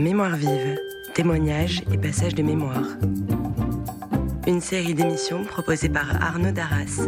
[0.00, 0.78] Mémoire vive,
[1.12, 2.86] témoignages et passages de mémoire.
[4.46, 7.06] Une série d'émissions proposée par Arnaud Darras.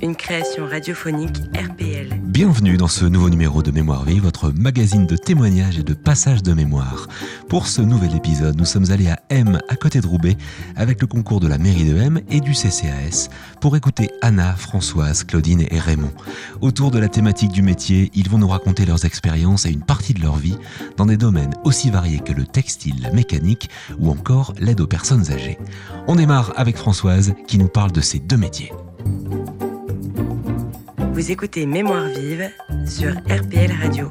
[0.00, 2.08] Une création radiophonique RPL.
[2.38, 6.40] Bienvenue dans ce nouveau numéro de Mémoire Vive, votre magazine de témoignages et de passages
[6.40, 7.08] de mémoire.
[7.48, 10.36] Pour ce nouvel épisode, nous sommes allés à M, à côté de Roubaix,
[10.76, 13.28] avec le concours de la mairie de M et du CCAS,
[13.60, 16.12] pour écouter Anna, Françoise, Claudine et Raymond.
[16.60, 20.14] Autour de la thématique du métier, ils vont nous raconter leurs expériences et une partie
[20.14, 20.58] de leur vie
[20.96, 25.32] dans des domaines aussi variés que le textile, la mécanique ou encore l'aide aux personnes
[25.32, 25.58] âgées.
[26.06, 28.70] On démarre avec Françoise qui nous parle de ces deux métiers.
[31.18, 32.48] Vous écoutez Mémoire vive
[32.86, 34.08] sur RPL Radio.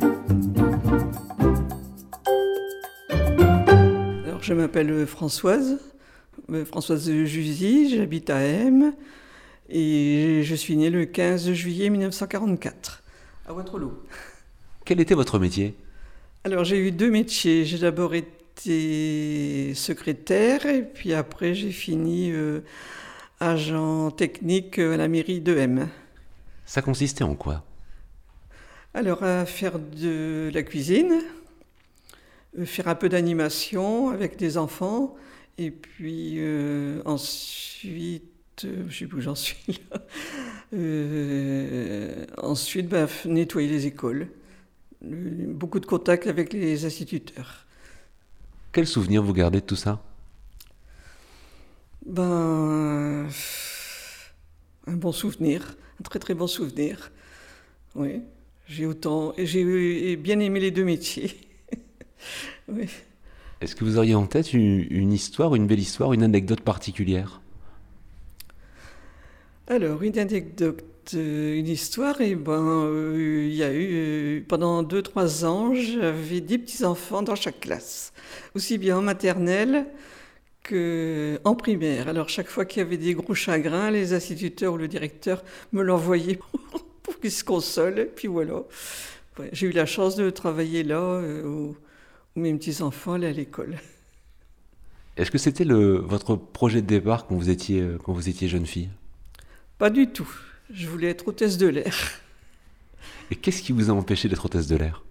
[4.26, 5.80] Alors, je m'appelle Françoise,
[6.52, 8.94] euh, Françoise Jusy, j'habite à M
[9.70, 13.04] et je suis née le 15 juillet 1944
[13.48, 13.94] à Waterloo.
[14.84, 15.78] Quel était votre métier?
[16.44, 17.64] Alors, j'ai eu deux métiers.
[17.64, 22.66] J'ai d'abord été secrétaire et puis après, j'ai fini euh,
[23.40, 25.88] agent technique à la mairie de M.
[26.68, 27.66] Ça consistait en quoi?
[28.94, 31.22] Alors, à faire de la cuisine,
[32.58, 35.16] euh, faire un peu d'animation avec des enfants,
[35.58, 38.24] et puis euh, ensuite,
[38.66, 40.02] euh, je sais plus où j'en suis là,
[40.74, 44.30] Euh, ensuite, f- nettoyer les écoles.
[45.04, 47.66] Le- Beaucoup de contacts avec les instituteurs.
[48.72, 50.02] Quel souvenir vous gardez de tout ça?
[52.06, 53.28] Ben,
[54.88, 57.12] un bon souvenir, un très très bon souvenir.
[57.96, 58.22] Oui,
[58.68, 61.36] j'ai autant, et j'ai bien aimé les deux métiers.
[62.68, 62.88] oui.
[63.60, 67.42] Est-ce que vous auriez en tête une, une histoire, une belle histoire, une anecdote particulière?
[69.68, 70.84] Alors, une anecdote,
[71.16, 75.74] euh, une histoire, et ben, euh, il y a eu, euh, pendant deux, trois ans,
[75.74, 78.14] j'avais dix petits-enfants dans chaque classe,
[78.56, 79.88] aussi bien en maternelle
[80.68, 82.08] que en primaire.
[82.08, 85.82] Alors, chaque fois qu'il y avait des gros chagrins, les instituteurs ou le directeur me
[85.82, 86.40] l'envoyaient
[87.04, 88.64] pour, qu'ils se consolent, et puis voilà.
[89.40, 91.76] Ouais, j'ai eu la chance de travailler là, euh, où,
[92.36, 93.78] où mes petits-enfants allaient à l'école.
[95.16, 98.68] Est-ce que c'était votre projet de départ quand vous étiez, euh, quand vous étiez jeune
[98.68, 98.90] fille?
[99.80, 100.30] Pas du tout.
[100.72, 101.96] Je voulais être hôtesse de l'air.
[103.32, 105.04] Et qu'est-ce qui vous a empêché d'être hôtesse de l'air?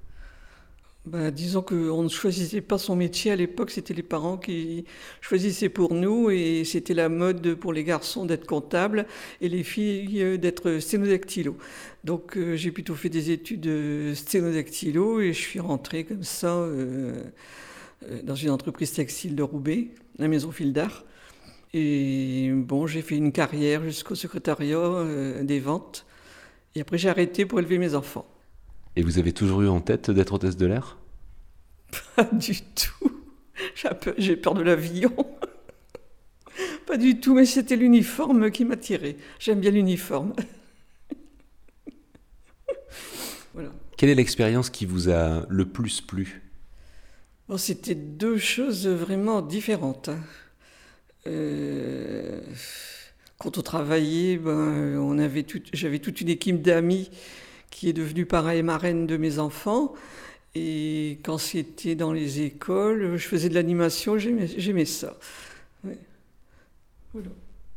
[1.07, 4.85] Ben, disons qu'on ne choisissait pas son métier à l'époque, c'était les parents qui
[5.21, 9.07] choisissaient pour nous et c'était la mode pour les garçons d'être comptable
[9.41, 11.57] et les filles euh, d'être sténodactylo.
[12.03, 16.49] Donc euh, j'ai plutôt fait des études de sténodactylo et je suis rentrée comme ça
[16.57, 17.23] euh,
[18.11, 21.05] euh, dans une entreprise textile de Roubaix, la maison Fil d'Art.
[21.73, 26.05] Et bon, j'ai fait une carrière jusqu'au secrétariat euh, des ventes
[26.75, 28.27] et après j'ai arrêté pour élever mes enfants.
[28.97, 30.97] Et vous avez toujours eu en tête d'être hôtesse de l'air?
[32.17, 33.13] Pas du tout.
[34.19, 35.15] J'ai peur, de l'avion.
[36.87, 39.17] Pas du tout, mais c'était l'uniforme qui m'attirait.
[39.39, 40.35] J'aime bien l'uniforme.
[43.55, 43.71] voilà.
[43.97, 46.43] Quelle est l'expérience qui vous a le plus plu?
[47.49, 50.09] Bon, c'était deux choses vraiment différentes.
[50.09, 50.21] hein.
[51.27, 52.41] Euh,
[53.39, 57.11] quand on travaillait, ben, on avait tout- j'avais toute une équipe d'amis
[57.71, 59.95] qui est devenue parrain et marraine de mes enfants.
[60.55, 65.19] Et quand c'était dans les écoles, je faisais de l'animation, j'aimais ça.
[65.85, 65.99] Ouais.
[67.13, 67.29] Voilà.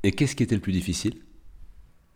[0.04, 1.16] Et qu'est-ce qui était le plus difficile?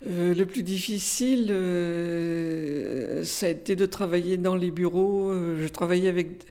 [0.07, 5.31] Euh, le plus difficile, euh, ça a été de travailler dans les bureaux.
[5.31, 6.45] Euh, Je travaillais avec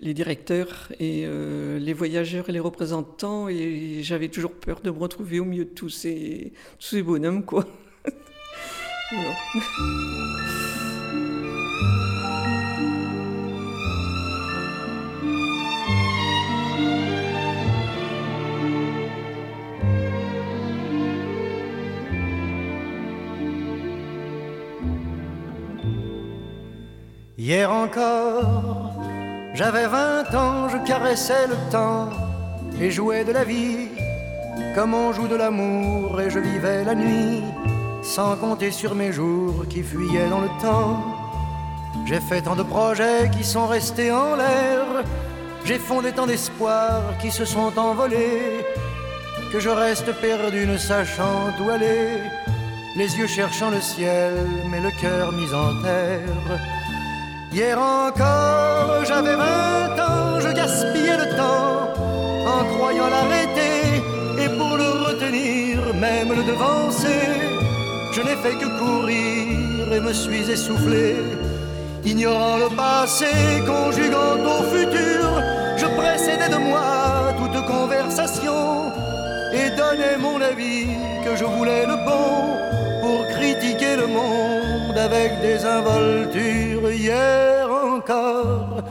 [0.00, 4.98] les directeurs et euh, les voyageurs et les représentants et j'avais toujours peur de me
[4.98, 7.66] retrouver au milieu de tous ces, tous ces bonhommes, quoi.
[27.36, 28.94] Hier encore,
[29.52, 32.08] j'avais vingt ans, je caressais le temps
[32.80, 33.88] et jouais de la vie
[34.74, 37.42] comme on joue de l'amour et je vivais la nuit
[38.02, 41.00] sans compter sur mes jours qui fuyaient dans le temps.
[42.04, 44.84] J'ai fait tant de projets qui sont restés en l'air,
[45.64, 48.66] j'ai fondé tant d'espoirs qui se sont envolés
[49.52, 52.18] que je reste perdu ne sachant où aller,
[52.96, 54.34] les yeux cherchant le ciel
[54.70, 56.58] mais le cœur mis en terre.
[57.52, 61.92] Hier encore, j'avais vingt ans, je gaspillais le temps
[62.46, 64.02] en croyant l'arrêter
[64.38, 67.51] et pour le retenir, même le devancer.
[68.12, 71.16] Je n'ai fait que courir et me suis essoufflé.
[72.04, 73.32] ignorant le passé,
[73.66, 75.24] conjuguant au futur,
[75.78, 78.92] je précédais de moi toute conversation
[79.54, 80.88] et donnais mon avis
[81.24, 82.32] que je voulais le bon
[83.00, 86.90] pour critiquer le monde avec des involtures.
[86.90, 88.82] Hier encore,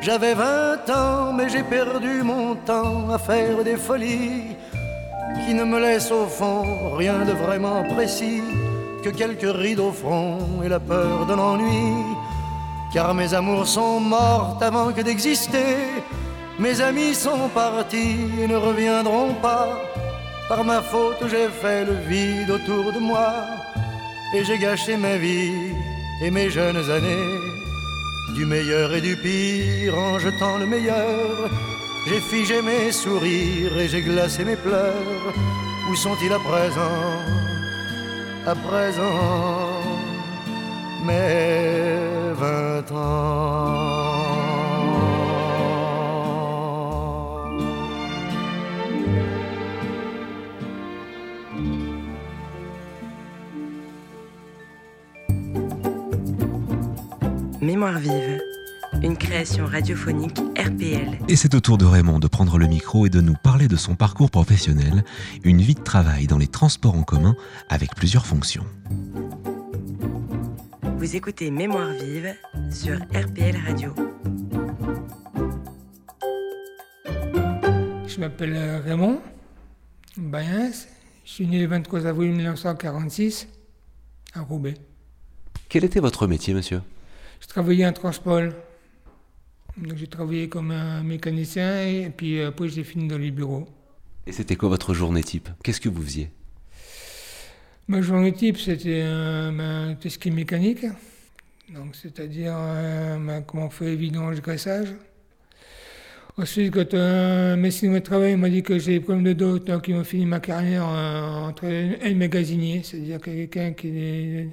[0.00, 4.56] j'avais vingt ans, mais j'ai perdu mon temps à faire des folies
[5.44, 8.42] qui ne me laissent au fond rien de vraiment précis
[9.02, 12.04] que quelques rides au front et la peur de l'ennui.
[12.92, 15.76] Car mes amours sont mortes avant que d'exister.
[16.58, 19.68] Mes amis sont partis et ne reviendront pas.
[20.48, 23.32] Par ma faute, j'ai fait le vide autour de moi.
[24.34, 25.72] Et j'ai gâché ma vie
[26.22, 27.38] et mes jeunes années.
[28.34, 31.50] Du meilleur et du pire en jetant le meilleur.
[32.08, 35.34] J'ai figé mes sourires et j'ai glacé mes pleurs.
[35.90, 37.57] Où sont-ils à présent?
[38.48, 39.82] À présent,
[41.04, 43.78] mes vingt ans.
[57.60, 58.40] Mémoire vive,
[59.02, 61.18] une création radiophonique RPL.
[61.28, 63.76] Et c'est au tour de Raymond de prendre le micro et de nous parler de
[63.76, 65.04] son parcours professionnel,
[65.44, 67.36] une vie de travail dans les transports en commun
[67.68, 68.64] avec plusieurs fonctions.
[70.96, 72.34] Vous écoutez Mémoire vive
[72.70, 73.94] sur RPL Radio.
[78.06, 79.20] Je m'appelle euh, Raymond
[80.16, 80.88] Bayens.
[81.24, 83.48] Je suis né le 23 avril 1946
[84.34, 84.74] à Roubaix.
[85.68, 86.80] Quel était votre métier, monsieur?
[87.40, 88.50] Je travaillais en transport.
[89.80, 93.66] Donc, J'ai travaillé comme un mécanicien et puis euh, après j'ai fini dans les bureaux.
[94.26, 95.48] Et c'était quoi votre journée type?
[95.62, 96.30] Qu'est-ce que vous faisiez?
[97.86, 100.84] Ma journée type, c'était euh, ben, tout ce qui est mécanique.
[101.72, 104.88] Donc, c'est-à-dire euh, ben, comment on fait vidange, graissage.
[106.36, 109.88] Ensuite, quand un médecin de travail m'a dit que j'ai des problèmes de dos, donc
[109.88, 114.48] ils m'ont fini ma carrière entre un magasinier, c'est-à-dire quelqu'un qui est...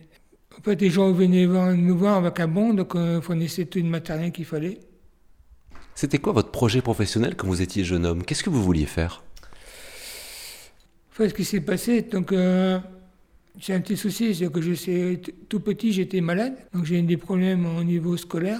[0.58, 3.80] En fait, les gens venaient voir- nous voir avec un bon, donc on fournissait tout
[3.80, 4.80] le matériel qu'il fallait.
[5.96, 8.24] C'était quoi votre projet professionnel quand vous étiez jeune homme?
[8.24, 9.24] Qu'est-ce que vous vouliez faire?
[11.12, 12.78] En fait, ce qui s'est passé, donc euh,
[13.58, 17.04] j'ai un petit souci, c'est que je sais, tout petit, j'étais malade, donc j'ai eu
[17.04, 18.60] des problèmes au niveau scolaire.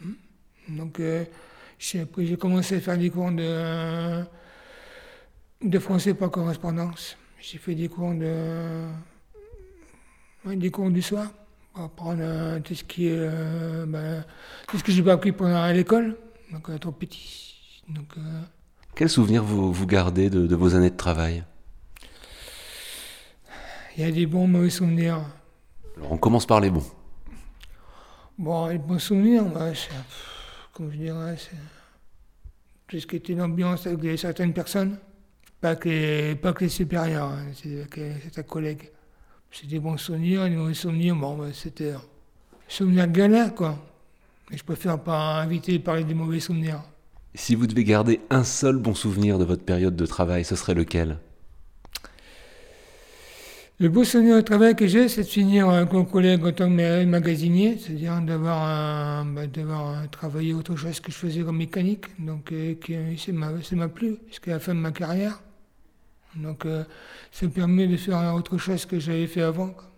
[0.00, 0.76] Hmm.
[0.76, 1.24] Donc euh,
[1.78, 4.24] j'ai commencé à faire des cours de,
[5.78, 7.16] français par correspondance.
[7.40, 8.86] J'ai fait des cours de
[10.44, 11.30] des cours du soir
[11.72, 14.24] pour apprendre euh, tout ce qui euh, ben,
[14.66, 16.16] tout ce que j'ai pas appris pendant l'école,
[16.52, 17.82] donc euh, trop petit.
[17.88, 18.40] Donc euh,
[18.94, 21.44] Quels souvenirs vous, vous gardez de, de vos années de travail?
[23.96, 25.20] Il y a des bons mauvais souvenirs.
[25.96, 26.84] Alors on commence par les bons.
[28.38, 29.90] Bon, les bons souvenirs, bah, c'est,
[30.72, 31.56] comme je dirais, c'est
[32.88, 34.98] tout ce qui était l'ambiance avec les- certaines personnes,
[35.60, 38.90] pas que les, pas que les supérieurs, hein, c'est avec les- certains collègues.
[39.50, 41.98] C'est des bons souvenirs, les mauvais souvenirs, bon, bah, c'était euh,
[42.66, 43.78] souvenirs galère, quoi.
[44.50, 46.82] Je préfère pas inviter à parler des mauvais souvenirs.
[47.34, 50.74] Si vous devez garder un seul bon souvenir de votre période de travail, ce serait
[50.74, 51.18] lequel?
[53.78, 56.66] Le beau souvenir de travail que j'ai, c'est de finir avec mon collègue en tant
[56.68, 62.04] que ma- magasinier, c'est-à-dire d'avoir, bah, euh, travaillé autre chose que je faisais comme mécanique.
[62.18, 62.74] Donc, euh,
[63.16, 65.42] ça m'a ça m'a plu jusqu'à la fin de ma carrière.
[66.36, 66.84] Donc, euh,
[67.32, 69.70] ça me permet de faire autre chose que j'avais fait avant.
[69.70, 69.90] quoi.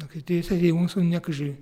[0.00, 1.56] Donc, c'était ça, c'est des bons souvenirs que j'ai eus.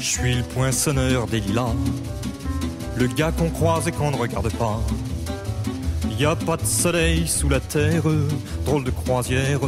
[0.00, 1.74] Je suis le poinçonneur des lilas,
[2.96, 4.80] le gars qu'on croise et qu'on ne regarde pas.
[6.18, 8.04] Y a pas de soleil sous la terre,
[8.64, 9.60] drôle de croisière.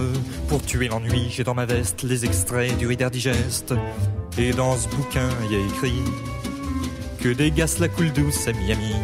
[0.48, 3.74] Pour tuer l'ennui, j'ai dans ma veste les extraits du Reader Digest.
[4.38, 6.02] Et dans ce bouquin, y a écrit
[7.20, 8.94] que gars la coule douce à Miami.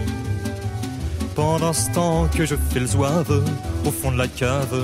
[1.35, 3.45] Pendant ce temps que je fais le zouave
[3.89, 4.79] au fond de la cave,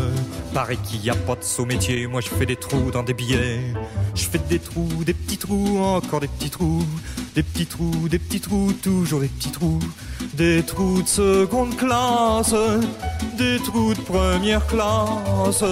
[0.54, 2.06] paraît qu'il y a pas de saut métier.
[2.06, 3.60] Moi je fais des trous dans des billets.
[4.14, 6.86] Je fais des trous, des petits trous, encore des petits trous,
[7.34, 9.80] des petits trous, des petits trous, toujours des petits trous,
[10.32, 12.54] des trous de seconde classe,
[13.36, 15.64] des trous de première classe.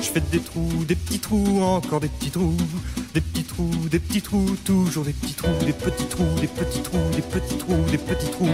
[0.00, 2.56] Je fais des trous, des petits trous, encore des petits trous,
[3.14, 6.82] des petits trous, des petits trous, toujours des petits trous, des petits trous, des petits
[6.82, 8.48] trous, des petits trous, des petits trous.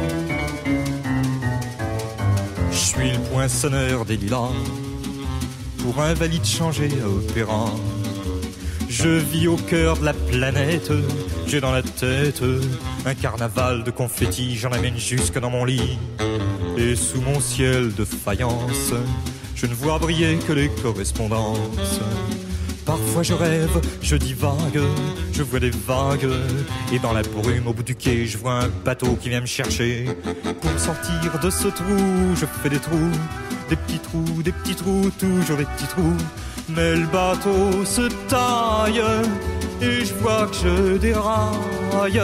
[0.66, 0.97] Je
[2.98, 4.50] suis le poinçonneur des lilas
[5.78, 7.70] pour un valide changé à opéra.
[8.88, 10.90] Je vis au cœur de la planète,
[11.46, 12.42] j'ai dans la tête
[13.06, 15.98] un carnaval de confettis, j'en amène jusque dans mon lit.
[16.76, 18.92] Et sous mon ciel de faïence,
[19.54, 22.00] je ne vois briller que les correspondances.
[22.88, 24.80] Parfois je rêve, je divague,
[25.34, 26.26] je vois des vagues.
[26.90, 29.46] Et dans la brume au bout du quai, je vois un bateau qui vient me
[29.46, 30.06] chercher.
[30.62, 33.12] Pour sortir de ce trou, je fais des trous,
[33.68, 36.16] des petits trous, des petits trous, toujours des petits trous.
[36.70, 39.02] Mais le bateau se taille
[39.82, 42.22] et je vois que je déraille.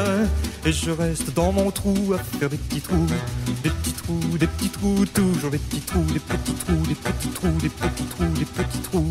[0.64, 3.06] Et je reste dans mon trou à faire des petits trous,
[3.62, 7.28] des petits trous, des petits trous, toujours des petits trous, des petits trous, des petits
[7.28, 9.11] trous, des petits trous, des petits trous.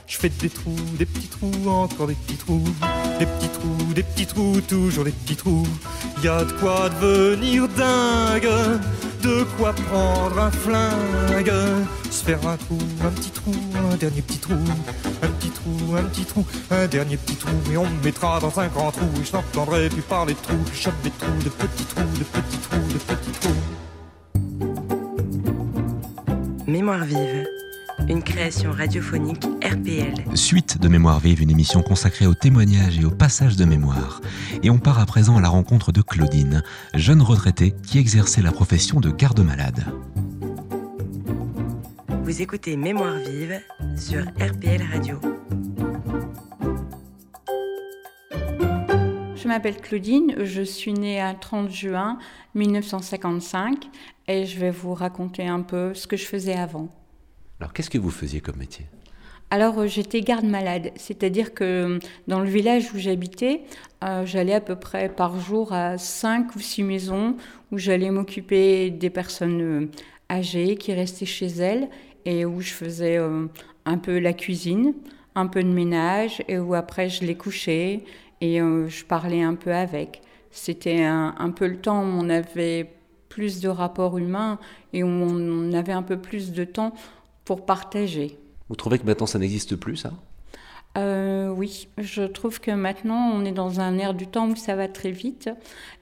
[0.07, 2.63] Je fais des trous, des petits trous, encore des petits trous,
[3.19, 5.67] des petits trous, des petits trous, toujours des petits trous.
[6.21, 8.49] Y a de quoi devenir dingue,
[9.23, 11.53] de quoi prendre un flingue,
[12.09, 13.53] se faire un trou, un petit trou,
[13.91, 14.53] un dernier petit trou,
[15.23, 18.59] un petit trou, un petit trou, un dernier petit trou, et on me mettra dans
[18.59, 21.49] un grand trou, et je n'entendrai plus parler de trous, je chope des trous, de
[21.49, 23.55] petits trous, de petits trous, de petits trous.
[26.67, 27.47] Mémoire vive
[28.07, 30.13] une création radiophonique RPL.
[30.35, 34.21] Suite de Mémoire vive, une émission consacrée au témoignage et au passage de mémoire.
[34.63, 38.51] Et on part à présent à la rencontre de Claudine, jeune retraitée qui exerçait la
[38.51, 39.85] profession de garde-malade.
[42.23, 43.59] Vous écoutez Mémoire vive
[43.97, 45.19] sur RPL Radio.
[49.35, 52.19] Je m'appelle Claudine, je suis née à 30 juin
[52.53, 53.89] 1955
[54.27, 56.89] et je vais vous raconter un peu ce que je faisais avant.
[57.61, 58.87] Alors qu'est-ce que vous faisiez comme métier?
[59.51, 63.61] Alors euh, j'étais garde-malade, c'est-à-dire que euh, dans le village où j'habitais,
[64.03, 67.37] euh, j'allais à peu près par jour à cinq ou six maisons
[67.71, 69.89] où j'allais m'occuper des personnes
[70.31, 71.87] âgées qui restaient chez elles
[72.25, 73.19] et où je faisais
[73.85, 74.95] un peu la cuisine,
[75.35, 78.03] un peu de ménage et où après je les couchais
[78.41, 80.21] et je parlais un peu avec.
[80.49, 82.91] C'était un, peu le temps où on avait
[83.29, 84.59] plus de rapports humains
[84.93, 86.93] et où on avait un peu plus de temps
[87.45, 88.37] pour partager.
[88.69, 90.13] Vous trouvez que maintenant ça n'existe plus, ça?
[90.97, 94.75] Euh, oui, je trouve que maintenant on est dans un air du temps où ça
[94.75, 95.49] va très vite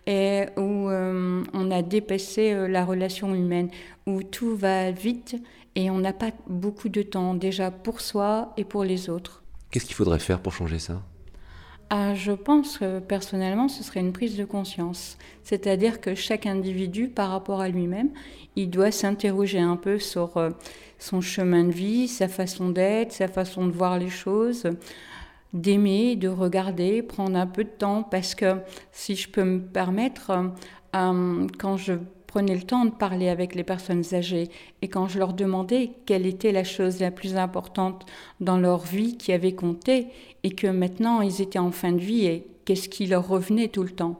[0.07, 3.69] et où euh, on a dépassé euh, la relation humaine,
[4.07, 5.35] où tout va vite
[5.75, 9.43] et on n'a pas beaucoup de temps déjà pour soi et pour les autres.
[9.69, 11.03] Qu'est-ce qu'il faudrait faire pour changer ça?
[11.89, 15.17] Ah, je pense que personnellement, ce serait une prise de conscience.
[15.43, 18.09] C'est-à-dire que chaque individu, par rapport à lui-même,
[18.55, 20.51] il doit s'interroger un peu sur
[20.99, 24.67] son chemin de vie, sa façon d'être, sa façon de voir les choses,
[25.53, 28.57] d'aimer, de regarder, prendre un peu de temps, parce que
[28.91, 30.31] si je peux me permettre,
[30.95, 31.93] euh, quand je
[32.29, 34.49] prenais le temps de parler avec les personnes âgées
[34.83, 38.05] et quand je leur demandais quelle était la chose la plus importante
[38.39, 40.09] dans leur vie qui avait compté
[40.43, 43.81] et que maintenant ils étaient en fin de vie et qu'est-ce qui leur revenait tout
[43.81, 44.19] le temps,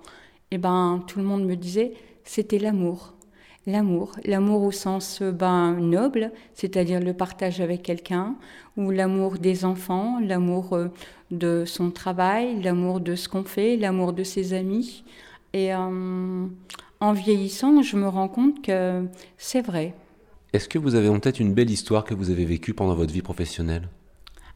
[0.49, 3.13] eh ben tout le monde me disait c'était l'amour.
[3.67, 8.35] L'amour, l'amour au sens ben, noble, c'est-à-dire le partage avec quelqu'un,
[8.75, 10.87] ou l'amour des enfants, l'amour euh,
[11.29, 15.03] de son travail, l'amour de ce qu'on fait, l'amour de ses amis.
[15.53, 16.47] Et euh,
[16.99, 19.05] en vieillissant, je me rends compte que
[19.37, 19.93] c'est vrai.
[20.51, 23.13] Est-ce que vous avez en tête une belle histoire que vous avez vécue pendant votre
[23.13, 23.87] vie professionnelle?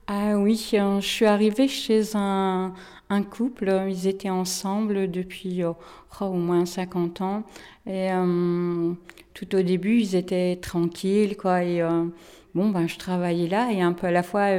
[0.07, 2.73] Ah oui, euh, je suis arrivée chez un,
[3.09, 5.77] un, couple, ils étaient ensemble depuis oh,
[6.19, 7.43] oh, au moins 50 ans.
[7.85, 8.91] Et euh,
[9.33, 11.63] tout au début, ils étaient tranquilles, quoi.
[11.63, 12.05] Et euh,
[12.53, 14.50] bon, ben, je travaillais là, et un peu à la fois,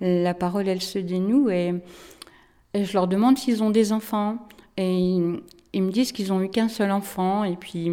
[0.00, 1.74] la parole, elle se dénoue, et,
[2.74, 4.38] je leur demande s'ils ont des enfants.
[4.76, 5.18] Et
[5.74, 7.92] ils, me disent qu'ils n'ont eu qu'un seul enfant, et puis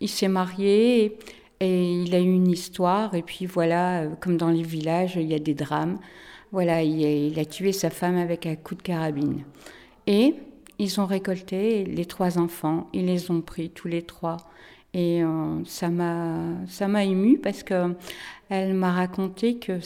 [0.00, 1.16] il s'est marié,
[1.60, 5.34] et, il a eu une histoire, et puis voilà, comme dans les villages, il y
[5.34, 5.98] a des drames.
[6.52, 9.42] Voilà, il a, tué sa femme avec un coup de carabine.
[10.06, 10.34] Et
[10.78, 14.36] ils ont récolté les trois enfants, ils les ont pris tous les trois.
[14.94, 16.36] Et euh, ça m'a
[16.68, 17.94] ça m'a ému parce que
[18.50, 19.78] elle m'a raconté que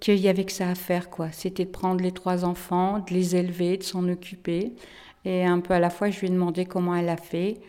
[0.00, 1.30] qu'il y avait que ça à faire quoi.
[1.32, 4.72] C'était de prendre les trois enfants, de les élever, de s'en occuper.
[5.24, 7.60] Et un peu à la fois, je lui ai demandé comment elle a fait.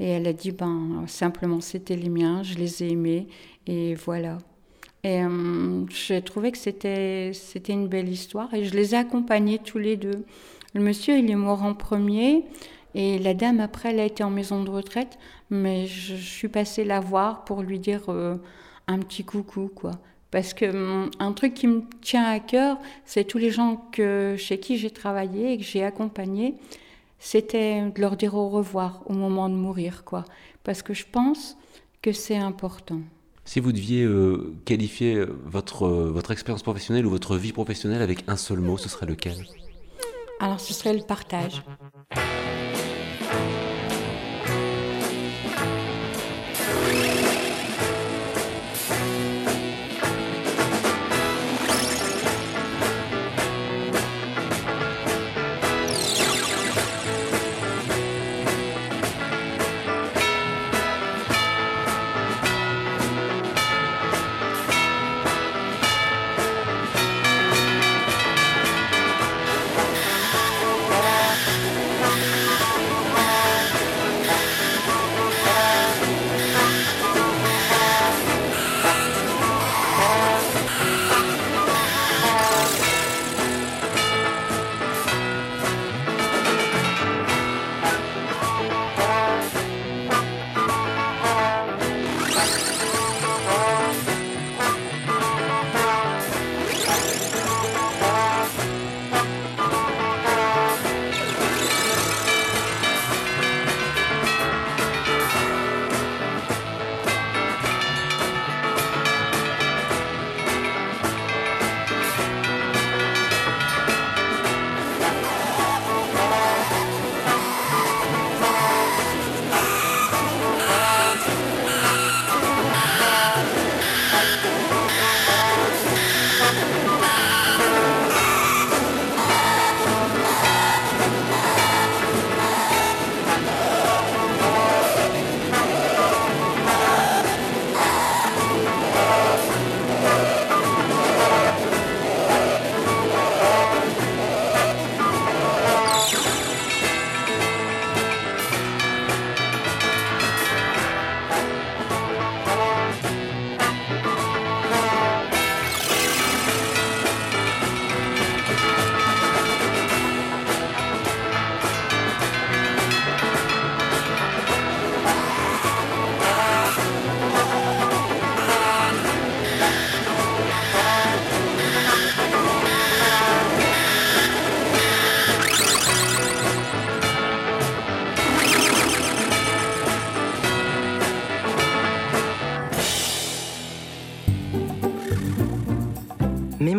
[0.00, 3.26] Et elle a dit ben simplement c'était les miens, je les ai aimés
[3.66, 4.38] et voilà.
[5.04, 7.32] Et euh, j'ai trouvé que c'était,
[7.68, 10.24] une belle histoire et je les ai accompagnés tous les deux.
[10.74, 12.44] Le monsieur, il est mort en premier
[12.94, 15.18] et la dame, après, elle a été en maison de retraite,
[15.50, 18.36] mais je, suis passée la voir pour lui dire euh,
[18.86, 19.92] un petit coucou, quoi.
[20.30, 24.34] Parce que hum, un truc qui me tient à cœur, c'est tous les gens que,
[24.36, 26.54] chez qui j'ai travaillé et que j'ai accompagné,
[27.18, 30.24] c'était de leur dire au revoir au moment de mourir, quoi.
[30.64, 31.56] Parce que je pense
[32.02, 33.00] que c'est important.
[33.44, 38.24] Si vous deviez euh, qualifier votre, euh, votre expérience professionnelle ou votre vie professionnelle avec
[38.28, 39.46] un seul mot, ce serait lequel?
[40.40, 41.62] Alors ce serait le partage.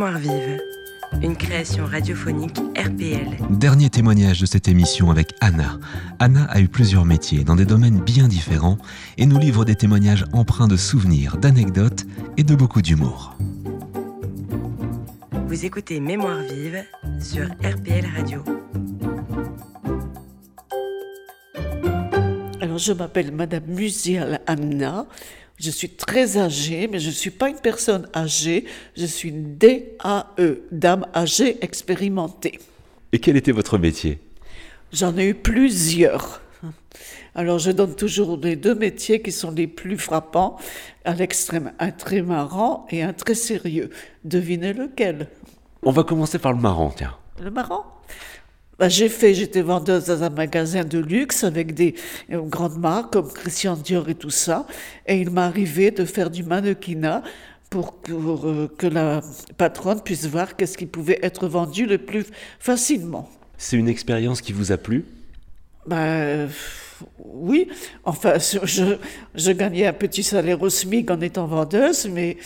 [0.10, 0.62] Mémoire vive,
[1.22, 3.38] une création radiophonique RPL.
[3.52, 5.78] Dernier témoignage de cette émission avec Anna.
[6.17, 8.80] Anna a eu plusieurs métiers dans des domaines bien différents
[9.19, 12.06] et nous livre des témoignages empreints de souvenirs, d'anecdotes
[12.38, 13.38] et de beaucoup d'humour.
[15.48, 16.84] Vous écoutez Mémoire vive
[17.22, 18.43] sur RPL Radio.
[22.62, 25.06] Alors, je m'appelle Madame Musial Anna.
[25.60, 28.63] Je suis très âgée, mais je ne suis pas une personne âgée.
[28.95, 30.24] Je suis une DAE,
[30.72, 32.60] dame âgée expérimentée.
[33.12, 34.19] Et quel était votre métier?
[34.93, 36.41] J'en ai eu plusieurs.
[37.36, 40.58] Alors, je donne toujours les deux métiers qui sont les plus frappants,
[41.04, 43.89] à l'extrême, un très marrant et un très sérieux.
[44.24, 45.28] Devinez lequel?
[45.84, 47.15] On va commencer par le marrant, tiens.
[47.41, 47.86] Le marrant?
[48.79, 51.95] Bah, j'ai fait, j'étais vendeuse dans un magasin de luxe avec des
[52.31, 54.65] euh, grandes marques comme Christian Dior et tout ça.
[55.05, 57.21] Et il m'est arrivé de faire du mannequinat
[57.69, 59.21] pour, que, euh, que la
[59.57, 62.25] patronne puisse voir qu'est-ce qui pouvait être vendu le plus
[62.57, 63.29] facilement.
[63.57, 65.03] C'est une expérience qui vous a plu?
[65.85, 66.47] Ben
[67.19, 67.67] oui,
[68.05, 68.95] enfin, je,
[69.35, 72.37] je, gagnais un petit salaire au SMIC en étant vendeuse, mais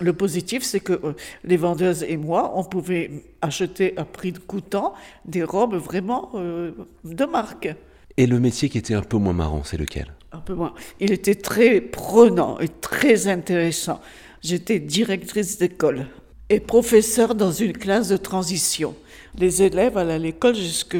[0.00, 1.12] le positif, c'est que euh,
[1.44, 3.10] les vendeuses et moi, on pouvait
[3.42, 6.72] acheter à prix coûtant des robes vraiment euh,
[7.04, 7.68] de marque.
[8.16, 10.12] Et le métier qui était un peu moins marrant, c'est lequel?
[10.32, 10.74] Un peu moins.
[11.00, 14.00] Il était très prenant et très intéressant.
[14.42, 16.06] J'étais directrice d'école
[16.48, 18.94] et professeur dans une classe de transition.
[19.38, 20.98] Les élèves allaient à l'école jusqu'à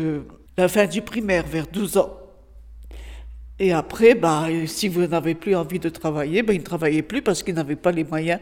[0.57, 2.20] la fin du primaire, vers 12 ans.
[3.63, 7.21] Et après, bah, si vous n'avez plus envie de travailler, bah, ils ne travaillaient plus
[7.21, 8.41] parce qu'ils n'avaient pas les moyens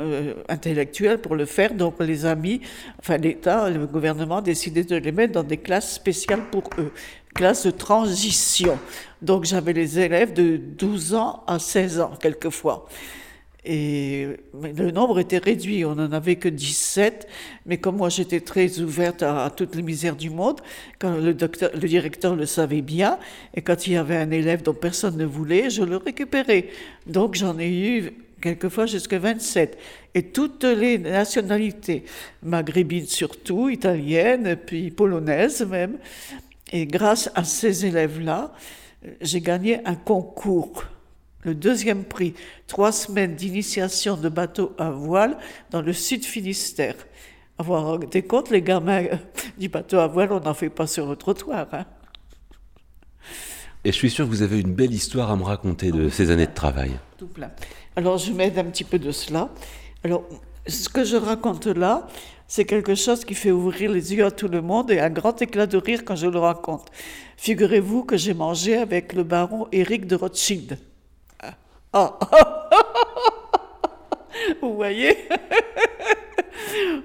[0.00, 1.72] euh, intellectuels pour le faire.
[1.72, 2.60] Donc les amis,
[2.98, 6.90] enfin l'État, le gouvernement a décidé de les mettre dans des classes spéciales pour eux,
[7.32, 8.76] classes de transition.
[9.22, 12.88] Donc j'avais les élèves de 12 ans à 16 ans quelquefois.
[13.68, 17.26] Et le nombre était réduit, on n'en avait que 17,
[17.66, 20.60] mais comme moi j'étais très ouverte à, toutes les misères du monde,
[21.00, 23.18] quand le, docteur, le directeur le savait bien,
[23.54, 26.68] et quand il y avait un élève dont personne ne voulait, je le récupérais.
[27.08, 29.76] Donc j'en ai eu quelquefois jusqu'à 27,
[30.14, 32.04] et toutes les nationalités,
[32.44, 35.98] maghrébines surtout, italiennes, puis polonaises même.
[36.72, 38.52] Et grâce à ces élèves-là,
[39.20, 40.84] j'ai gagné un concours,
[41.46, 42.34] le deuxième prix,
[42.66, 45.38] trois semaines d'initiation de bateau à voile
[45.70, 46.96] dans le sud Finistère.
[47.56, 49.04] Avoir des comptes, les gamins
[49.58, 51.68] du bateau à voile, on n'en fait pas sur le trottoir.
[51.72, 51.86] Hein.
[53.84, 56.32] Et je suis sûr que vous avez une belle histoire à me raconter de ces
[56.32, 56.90] années de travail.
[57.16, 57.52] Tout plein.
[57.94, 59.48] Alors, je m'aide un petit peu de cela.
[60.02, 60.24] Alors,
[60.66, 62.08] ce que je raconte là,
[62.48, 65.40] c'est quelque chose qui fait ouvrir les yeux à tout le monde et un grand
[65.40, 66.88] éclat de rire quand je le raconte.
[67.36, 70.78] Figurez-vous que j'ai mangé avec le baron Éric de Rothschild.
[71.98, 72.18] Ah.
[74.60, 75.16] Vous voyez?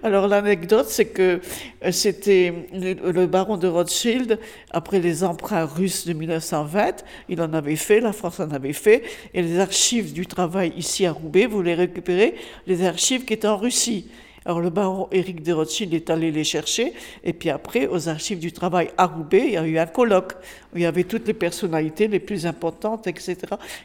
[0.03, 1.39] Alors l'anecdote, c'est que
[1.85, 4.37] euh, c'était le, baron de Rothschild,
[4.69, 9.03] après les emprunts russes de 1920, il en avait fait, la France en avait fait,
[9.33, 12.35] et les archives du travail ici à Roubaix voulaient récupérer
[12.67, 14.09] les archives qui étaient en Russie.
[14.45, 18.39] Alors le baron Éric de Rothschild est allé les chercher, et puis après, aux archives
[18.39, 20.33] du travail à Roubaix, il y a eu un colloque
[20.73, 23.37] où il y avait toutes les personnalités les plus importantes, etc.,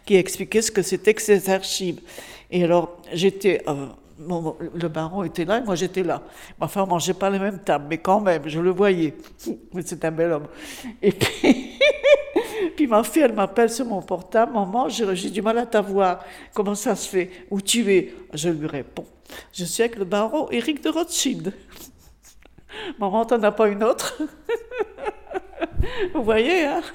[0.06, 2.00] qui expliquaient ce que c'était que ces archives.
[2.50, 3.62] Et alors, j'étais...
[3.68, 3.86] Euh,
[4.18, 6.22] le baron était là et moi j'étais là.
[6.58, 9.14] Enfin, on mangeait pas les mêmes tables, mais quand même, je le voyais.
[9.84, 10.46] C'est un bel homme.
[11.02, 11.78] Et puis,
[12.76, 16.24] puis ma fille, elle m'appelle sur mon portable, maman, j'ai du mal à t'avoir.
[16.54, 17.30] Comment ça se fait?
[17.50, 18.14] Où tu es?
[18.32, 19.06] Je lui réponds,
[19.52, 21.52] je suis avec le baron Éric de Rothschild.
[22.98, 24.18] Maman, t'en as pas une autre?
[26.14, 26.82] Vous voyez, hein?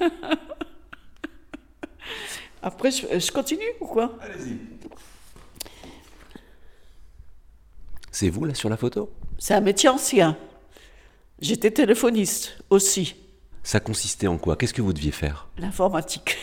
[2.62, 4.16] Après, je, je continue ou quoi?
[4.20, 4.58] Allez-y.
[8.12, 9.10] C'est vous là sur la photo?
[9.38, 10.36] C'est un métier ancien.
[11.40, 13.16] J'étais téléphoniste aussi.
[13.62, 14.56] Ça consistait en quoi?
[14.56, 15.48] Qu'est-ce que vous deviez faire?
[15.58, 16.36] L'informatique.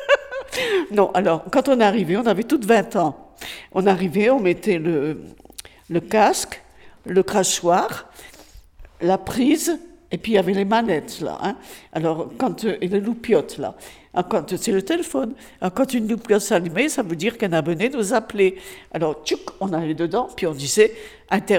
[0.90, 3.34] non, alors, quand on arrivé, on avait toutes 20 ans.
[3.72, 5.22] On arrivait, on mettait le,
[5.88, 6.62] le casque,
[7.06, 8.10] le crachoir,
[9.00, 9.78] la prise,
[10.10, 11.38] et puis il y avait les manettes là.
[11.42, 11.56] Hein.
[11.92, 13.74] Alors, quand, et les loupiottes là.
[14.28, 15.34] Quand c'est le téléphone.
[15.74, 18.56] Quand une loupiote s'allumait, ça veut dire qu'un abonné nous appelait.
[18.92, 20.92] Alors, tchouk, on allait dedans, puis on disait,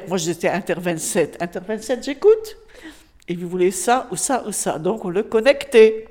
[0.07, 1.37] moi j'étais Inter 27.
[1.41, 2.57] Inter 27, j'écoute.
[3.27, 4.79] Et vous voulez ça ou ça ou ça.
[4.79, 6.07] Donc, on le connectait.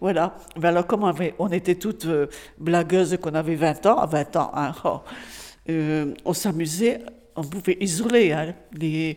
[0.00, 0.36] Voilà.
[0.56, 2.26] Ben alors, comme on, était toutes euh,
[2.58, 5.00] blagueuses qu'on avait 20 ans, à 20 ans, hein, oh,
[5.70, 7.00] euh, on s'amusait
[7.36, 9.16] on pouvait isoler hein, les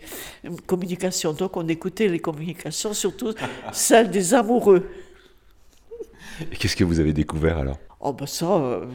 [0.65, 1.33] communications.
[1.33, 3.33] Donc on écoutait les communications, surtout
[3.71, 4.89] celles des amoureux.
[6.51, 7.79] Et qu'est-ce que vous avez découvert alors?
[7.99, 8.85] Oh ben ça, euh,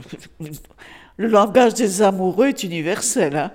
[1.16, 3.36] le langage des amoureux est universel.
[3.36, 3.52] Hein.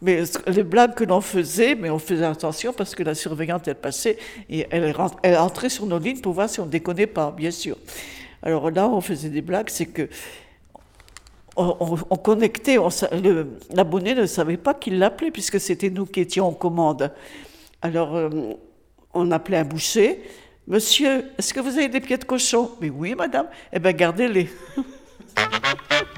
[0.00, 3.74] Mais les blagues que l'on faisait, mais on faisait attention parce que la surveillante, elle
[3.74, 4.16] passait
[4.48, 4.94] et elle,
[5.38, 7.76] entrait sur nos lignes pour voir si on ne déconnait pas, bien sûr.
[8.42, 10.08] Alors là, on faisait des blagues, c'est que
[11.56, 12.76] on, connectait,
[13.74, 17.12] l'abonné ne savait pas qu'il l'appelait puisque c'était nous qui étions en commande.
[17.82, 18.30] Alors, euh,
[19.12, 20.22] on appelait un boucher.
[20.68, 22.70] Monsieur, est-ce que vous avez des pieds de cochon?
[22.80, 23.46] Mais oui, madame.
[23.72, 24.48] Eh bien, gardez-les.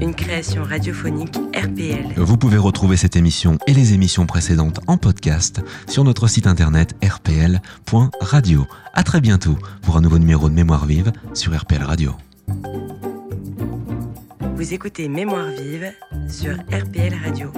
[0.00, 2.14] une création radiophonique RPL.
[2.16, 6.94] Vous pouvez retrouver cette émission et les émissions précédentes en podcast sur notre site internet
[7.02, 8.66] rpl.radio.
[8.94, 12.14] À très bientôt pour un nouveau numéro de Mémoire vive sur RPL Radio.
[14.56, 15.92] Vous écoutez Mémoire vive
[16.28, 17.52] sur RPL Radio.